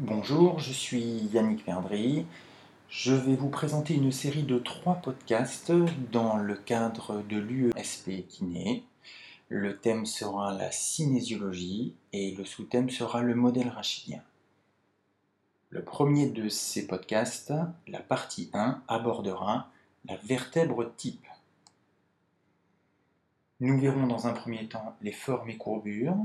[0.00, 2.24] Bonjour, je suis Yannick Perdry.
[2.88, 5.72] Je vais vous présenter une série de trois podcasts
[6.12, 8.84] dans le cadre de l'UESP Kiné.
[9.48, 14.22] Le thème sera la cinésiologie et le sous-thème sera le modèle rachidien.
[15.70, 17.52] Le premier de ces podcasts,
[17.88, 19.68] la partie 1, abordera
[20.04, 21.26] la vertèbre type.
[23.58, 26.18] Nous verrons dans un premier temps les formes et courbures,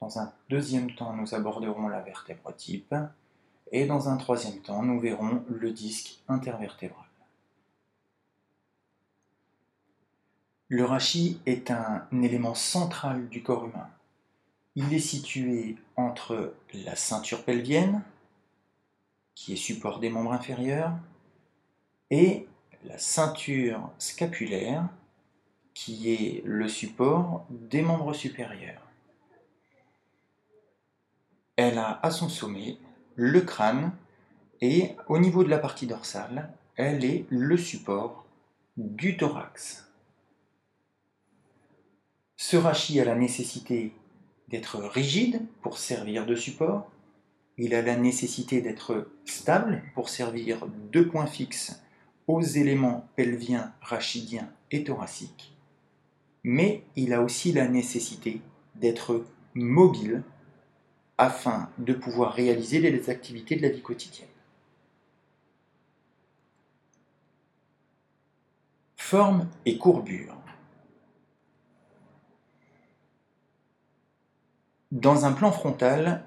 [0.00, 2.94] dans un deuxième temps, nous aborderons la vertèbre type.
[3.72, 7.04] Et dans un troisième temps, nous verrons le disque intervertébral.
[10.68, 13.88] Le rachis est un élément central du corps humain.
[14.74, 18.02] Il est situé entre la ceinture pelvienne,
[19.34, 20.92] qui est support des membres inférieurs,
[22.10, 22.46] et
[22.84, 24.88] la ceinture scapulaire,
[25.72, 28.85] qui est le support des membres supérieurs.
[31.56, 32.76] Elle a à son sommet
[33.14, 33.92] le crâne
[34.60, 38.26] et au niveau de la partie dorsale, elle est le support
[38.76, 39.90] du thorax.
[42.36, 43.92] Ce rachis a la nécessité
[44.48, 46.90] d'être rigide pour servir de support.
[47.56, 51.82] Il a la nécessité d'être stable pour servir de point fixe
[52.26, 55.56] aux éléments pelviens, rachidiens et thoraciques.
[56.44, 58.40] Mais il a aussi la nécessité
[58.74, 60.22] d'être mobile
[61.18, 64.28] afin de pouvoir réaliser les activités de la vie quotidienne.
[68.96, 70.36] Forme et courbure.
[74.92, 76.24] Dans un plan frontal,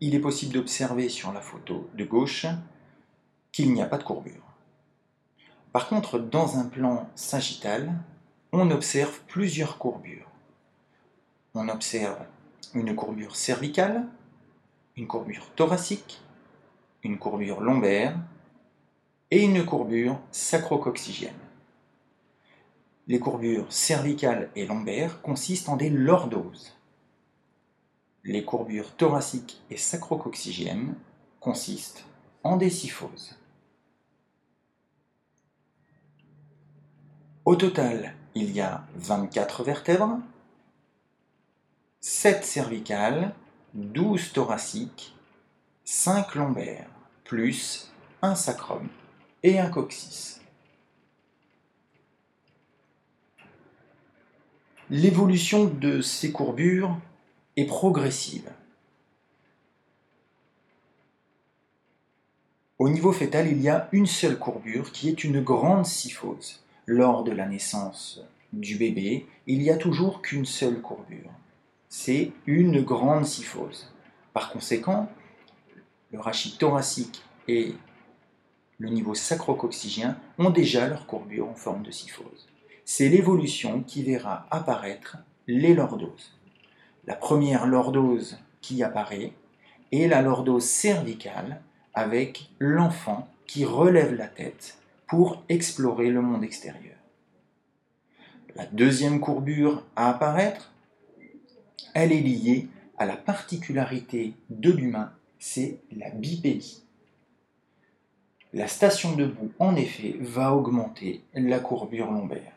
[0.00, 2.46] il est possible d'observer sur la photo de gauche
[3.52, 4.42] qu'il n'y a pas de courbure.
[5.72, 7.92] Par contre, dans un plan sagittal,
[8.52, 10.30] on observe plusieurs courbures.
[11.54, 12.24] On observe
[12.74, 14.06] une courbure cervicale,
[14.96, 16.22] une courbure thoracique,
[17.02, 18.18] une courbure lombaire
[19.30, 21.34] et une courbure sacro-coccygienne.
[23.06, 26.76] Les courbures cervicales et lombaires consistent en des lordoses.
[28.24, 30.96] Les courbures thoraciques et sacro-coccygiennes
[31.40, 32.04] consistent
[32.42, 33.38] en des syphoses.
[37.44, 40.18] Au total, il y a 24 vertèbres,
[42.00, 43.34] 7 cervicales,
[43.74, 45.14] 12 thoraciques,
[45.84, 46.88] 5 lombaires,
[47.24, 48.88] plus un sacrum
[49.42, 50.40] et un coccyx.
[54.88, 56.96] L'évolution de ces courbures
[57.56, 58.50] est progressive.
[62.78, 66.62] Au niveau fœtal, il y a une seule courbure qui est une grande syphose.
[66.86, 68.20] Lors de la naissance
[68.52, 71.32] du bébé, il n'y a toujours qu'une seule courbure
[71.88, 73.92] c'est une grande syphose.
[74.32, 75.10] Par conséquent,
[76.12, 77.74] le rachis thoracique et
[78.78, 82.46] le niveau sacro-coccygien ont déjà leur courbure en forme de syphose.
[82.84, 86.32] C'est l'évolution qui verra apparaître les lordoses.
[87.06, 89.32] La première lordose qui apparaît
[89.92, 91.62] est la lordose cervicale
[91.94, 96.96] avec l'enfant qui relève la tête pour explorer le monde extérieur.
[98.56, 100.72] La deuxième courbure à apparaître
[101.96, 102.68] elle est liée
[102.98, 106.82] à la particularité de l'humain, c'est la bipédie.
[108.52, 112.52] La station debout, en effet, va augmenter la courbure lombaire.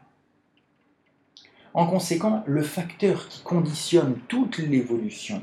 [1.74, 5.42] En conséquent, le facteur qui conditionne toute l'évolution,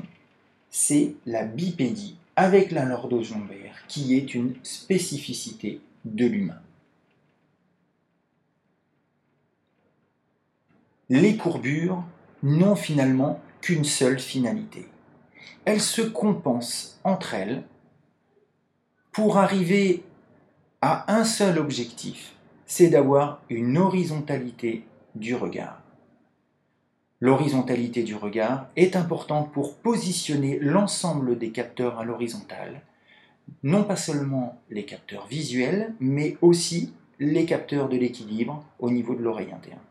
[0.69, 6.61] c'est la bipédie avec la lordose lombaire, qui est une spécificité de l'humain.
[11.09, 12.03] Les courbures
[12.43, 14.87] n'ont finalement qu'une seule finalité.
[15.65, 17.63] Elles se compensent entre elles
[19.11, 20.05] pour arriver
[20.81, 22.33] à un seul objectif,
[22.65, 24.85] c'est d'avoir une horizontalité
[25.15, 25.81] du regard.
[27.19, 32.83] L'horizontalité du regard est importante pour positionner l'ensemble des capteurs à l'horizontale,
[33.63, 39.23] non pas seulement les capteurs visuels, mais aussi les capteurs de l'équilibre au niveau de
[39.23, 39.81] l'oreille interne.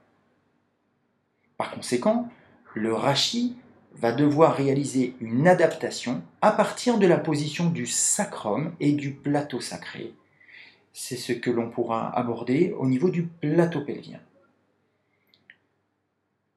[1.58, 2.30] Par conséquent,
[2.74, 3.54] le rachis
[3.98, 9.60] va devoir réaliser une adaptation à partir de la position du sacrum et du plateau
[9.60, 10.14] sacré.
[10.92, 14.20] C'est ce que l'on pourra aborder au niveau du plateau pelvien.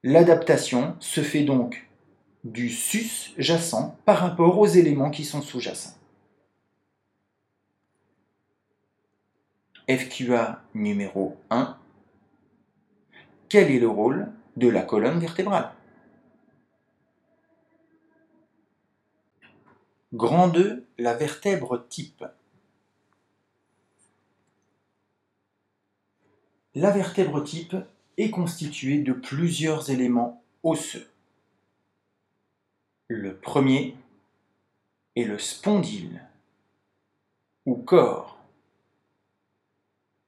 [0.02, 1.86] L'adaptation se fait donc
[2.44, 5.96] du sus jacent par rapport aux éléments qui sont sous-jacents.
[9.88, 11.76] FQA numéro 1.
[13.48, 15.72] Quel est le rôle de la colonne vertébrale?
[20.12, 22.24] Grand 2, la vertèbre type.
[26.74, 27.76] La vertèbre type
[28.16, 31.08] est constituée de plusieurs éléments osseux.
[33.06, 33.96] Le premier
[35.14, 36.20] est le spondyle
[37.64, 38.36] ou corps.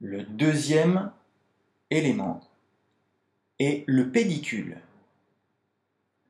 [0.01, 1.11] Le deuxième
[1.91, 2.41] élément
[3.59, 4.81] est le pédicule.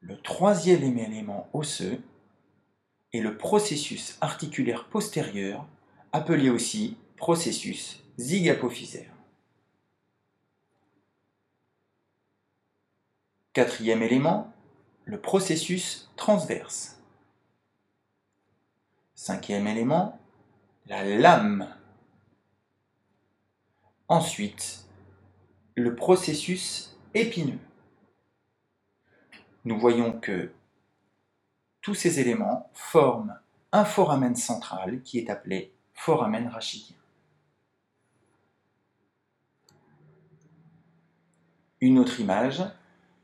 [0.01, 2.03] Le troisième élément osseux
[3.13, 5.67] est le processus articulaire postérieur,
[6.13, 9.13] appelé aussi processus zygapophysaire.
[13.53, 14.53] Quatrième élément,
[15.05, 16.99] le processus transverse.
[19.15, 20.19] Cinquième élément,
[20.87, 21.77] la lame.
[24.09, 24.87] Ensuite,
[25.75, 27.59] le processus épineux.
[29.65, 30.51] Nous voyons que
[31.83, 33.39] tous ces éléments forment
[33.73, 36.97] un foramen central qui est appelé foramen rachidien.
[41.81, 42.63] Une autre image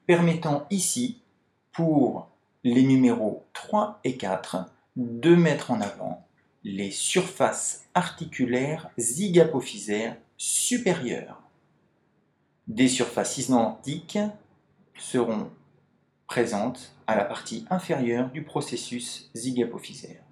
[0.07, 1.23] permettant ici,
[1.71, 2.29] pour
[2.65, 4.67] les numéros 3 et 4,
[4.97, 6.27] de mettre en avant
[6.65, 11.41] les surfaces articulaires zygapophysaires supérieures.
[12.67, 14.19] Des surfaces identiques
[14.99, 15.51] seront
[16.29, 20.23] présentes à la partie inférieure du processus zygapophysaire.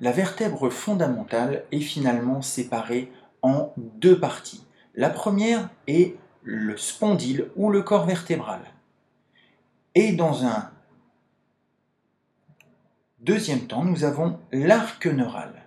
[0.00, 3.12] La vertèbre fondamentale est finalement séparée
[3.42, 4.64] en deux parties.
[4.94, 8.60] La première est le spondyle ou le corps vertébral.
[9.94, 10.70] Et dans un
[13.20, 15.63] deuxième temps, nous avons l'arc neural.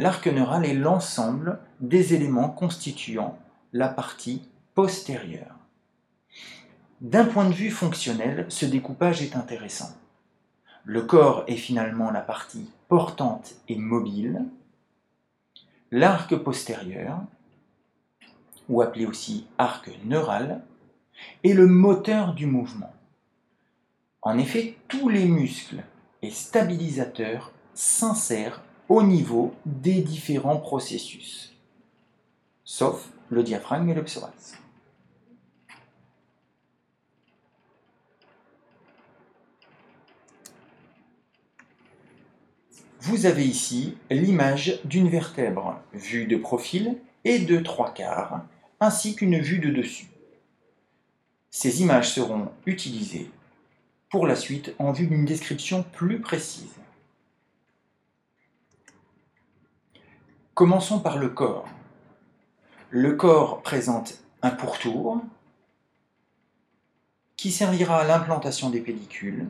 [0.00, 3.38] L'arc neural est l'ensemble des éléments constituant
[3.74, 4.40] la partie
[4.74, 5.56] postérieure.
[7.02, 9.94] D'un point de vue fonctionnel, ce découpage est intéressant.
[10.84, 14.46] Le corps est finalement la partie portante et mobile.
[15.90, 17.18] L'arc postérieur,
[18.70, 20.62] ou appelé aussi arc neural,
[21.44, 22.94] est le moteur du mouvement.
[24.22, 25.84] En effet, tous les muscles
[26.22, 31.54] et stabilisateurs s'insèrent au niveau des différents processus,
[32.64, 34.32] sauf le diaphragme et le psoas.
[42.98, 48.44] Vous avez ici l'image d'une vertèbre vue de profil et de trois quarts,
[48.80, 50.08] ainsi qu'une vue de dessus.
[51.50, 53.30] Ces images seront utilisées
[54.08, 56.79] pour la suite en vue d'une description plus précise.
[60.60, 61.66] Commençons par le corps.
[62.90, 65.22] Le corps présente un pourtour
[67.38, 69.48] qui servira à l'implantation des pellicules,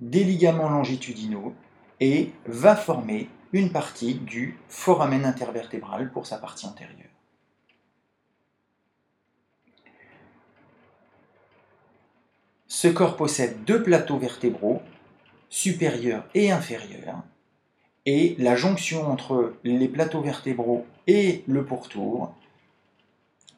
[0.00, 1.52] des ligaments longitudinaux
[2.00, 7.10] et va former une partie du foramen intervertébral pour sa partie antérieure.
[12.68, 14.80] Ce corps possède deux plateaux vertébraux,
[15.50, 17.22] supérieurs et inférieurs,
[18.08, 22.34] et la jonction entre les plateaux vertébraux et le pourtour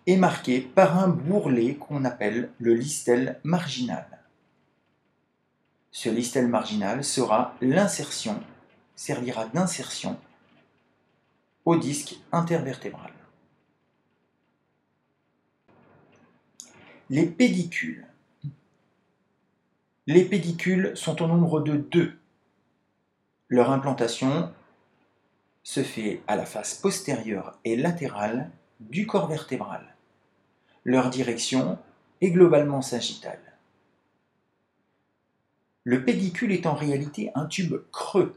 [0.06, 4.20] est marquée par un bourrelet qu'on appelle le listel marginal
[5.93, 8.41] ce listel marginal sera l'insertion,
[8.94, 10.19] servira d'insertion
[11.65, 13.13] au disque intervertébral.
[17.08, 18.06] Les pédicules.
[20.06, 22.19] Les pédicules sont au nombre de deux.
[23.51, 24.53] Leur implantation
[25.65, 29.97] se fait à la face postérieure et latérale du corps vertébral.
[30.85, 31.77] Leur direction
[32.21, 33.41] est globalement sagittale.
[35.83, 38.37] Le pédicule est en réalité un tube creux.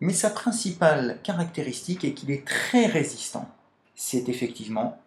[0.00, 3.48] Mais sa principale caractéristique est qu'il est très résistant.
[3.94, 4.98] C'est effectivement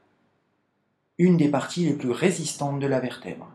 [1.17, 3.49] une des parties les plus résistantes de la vertèbre.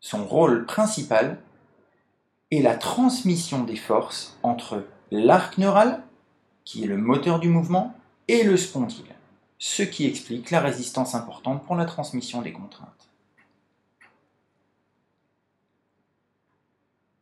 [0.00, 1.38] Son rôle principal
[2.50, 6.02] est la transmission des forces entre l'arc neural,
[6.64, 7.94] qui est le moteur du mouvement,
[8.28, 9.14] et le spondyle,
[9.58, 12.96] ce qui explique la résistance importante pour la transmission des contraintes.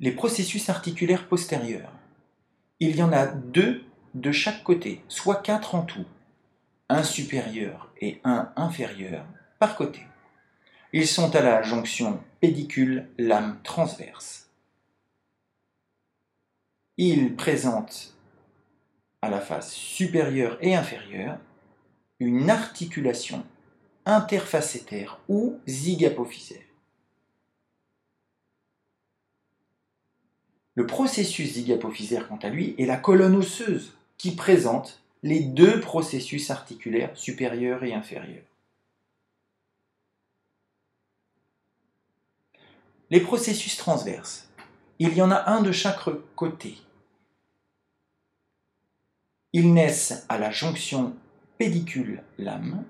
[0.05, 1.91] les processus articulaires postérieurs.
[2.79, 6.05] Il y en a deux de chaque côté, soit quatre en tout,
[6.91, 9.25] un supérieur et un inférieur
[9.59, 10.03] par côté.
[10.93, 14.44] Ils sont à la jonction pédicule-lame transverse.
[16.97, 18.15] Ils présentent
[19.23, 21.39] à la face supérieure et inférieure
[22.21, 23.45] une articulation
[24.07, 26.63] interfacétaire ou zygapophysaire.
[30.77, 36.51] Le processus zygapophysaire, quant à lui, est la colonne osseuse qui présente les deux processus
[36.51, 38.45] articulaires supérieurs et inférieurs.
[43.11, 44.49] Les processus transverses.
[44.99, 46.01] Il y en a un de chaque
[46.37, 46.79] côté.
[49.53, 51.15] Ils naissent à la jonction
[51.59, 52.85] pédicule-lame.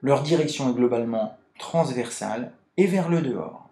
[0.00, 3.62] Leur direction est globalement transversale et vers le dehors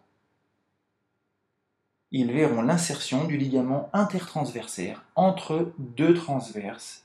[2.13, 7.05] ils verront l'insertion du ligament intertransversaire entre deux transverses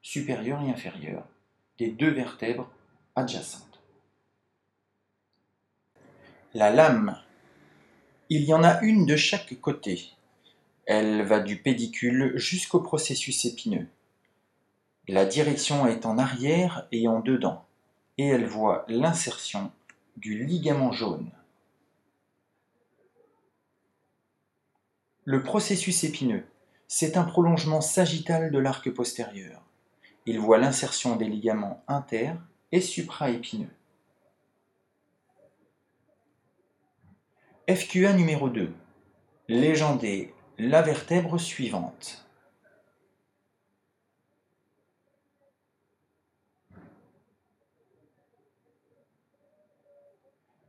[0.00, 1.26] supérieures et inférieures
[1.78, 2.70] des deux vertèbres
[3.16, 3.80] adjacentes.
[6.52, 7.18] La lame.
[8.30, 10.08] Il y en a une de chaque côté.
[10.86, 13.86] Elle va du pédicule jusqu'au processus épineux.
[15.08, 17.66] La direction est en arrière et en dedans,
[18.16, 19.70] et elle voit l'insertion
[20.16, 21.30] du ligament jaune.
[25.24, 26.46] Le processus épineux,
[26.88, 29.60] c'est un prolongement sagittal de l'arc postérieur.
[30.24, 32.32] Il voit l'insertion des ligaments inter
[32.72, 33.68] et supraépineux.
[37.66, 38.70] FQA numéro 2.
[39.48, 42.26] Légendez la vertèbre suivante.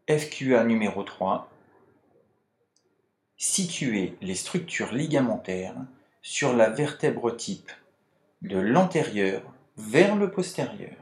[0.10, 1.52] FQA numéro 3
[3.36, 5.76] situer les structures ligamentaires
[6.22, 7.72] sur la vertèbre type
[8.42, 9.42] de l'antérieur
[9.76, 10.96] vers le postérieur.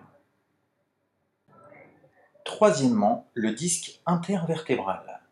[2.46, 5.23] Troisièmement, le disque intervertébral.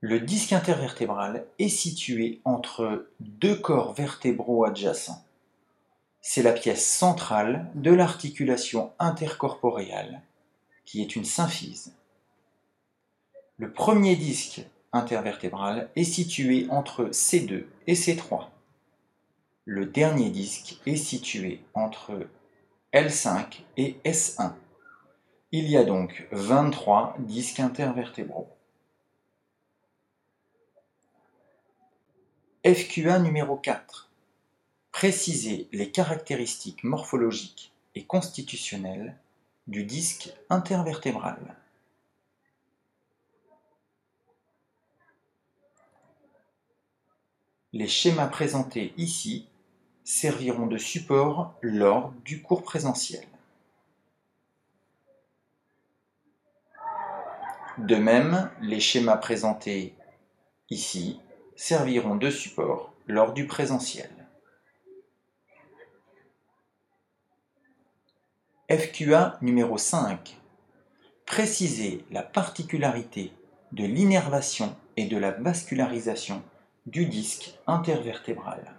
[0.00, 5.24] Le disque intervertébral est situé entre deux corps vertébraux adjacents.
[6.20, 10.22] C'est la pièce centrale de l'articulation intercorporeale,
[10.84, 11.96] qui est une symphyse.
[13.56, 18.50] Le premier disque intervertébral est situé entre C2 et C3.
[19.64, 22.28] Le dernier disque est situé entre
[22.94, 24.52] L5 et S1.
[25.50, 28.48] Il y a donc 23 disques intervertébraux.
[32.74, 34.10] FQA numéro 4.
[34.92, 39.16] Préciser les caractéristiques morphologiques et constitutionnelles
[39.68, 41.56] du disque intervertébral.
[47.72, 49.48] Les schémas présentés ici
[50.04, 53.26] serviront de support lors du cours présentiel.
[57.78, 59.94] De même, les schémas présentés
[60.68, 61.18] ici
[61.58, 64.08] serviront de support lors du présentiel.
[68.70, 70.36] FQA numéro 5.
[71.26, 73.32] Préciser la particularité
[73.72, 76.44] de l'innervation et de la vascularisation
[76.86, 78.76] du disque intervertébral.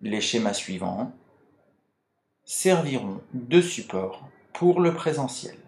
[0.00, 1.12] Les schémas suivants
[2.46, 5.63] serviront de support pour le présentiel.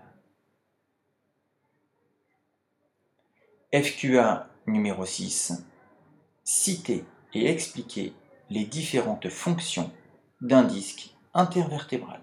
[3.82, 5.66] FQA numéro 6.
[6.44, 7.04] Citer
[7.34, 8.14] et expliquer
[8.48, 9.92] les différentes fonctions
[10.40, 12.22] d'un disque intervertébral.